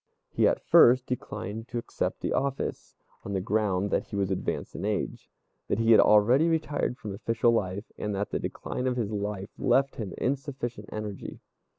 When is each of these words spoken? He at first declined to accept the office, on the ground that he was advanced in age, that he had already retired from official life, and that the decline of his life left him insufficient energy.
He 0.31 0.47
at 0.47 0.65
first 0.65 1.05
declined 1.05 1.67
to 1.67 1.77
accept 1.77 2.21
the 2.21 2.33
office, 2.33 2.95
on 3.23 3.33
the 3.33 3.39
ground 3.39 3.91
that 3.91 4.05
he 4.07 4.15
was 4.15 4.31
advanced 4.31 4.75
in 4.75 4.83
age, 4.83 5.29
that 5.67 5.77
he 5.77 5.91
had 5.91 5.99
already 5.99 6.47
retired 6.49 6.97
from 6.97 7.13
official 7.13 7.51
life, 7.51 7.91
and 7.99 8.15
that 8.15 8.31
the 8.31 8.39
decline 8.39 8.87
of 8.87 8.97
his 8.97 9.11
life 9.11 9.51
left 9.59 9.97
him 9.97 10.15
insufficient 10.17 10.89
energy. 10.91 11.39